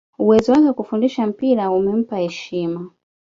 [0.21, 2.91] uwezo wake wa kufundisha mpira umempa heshima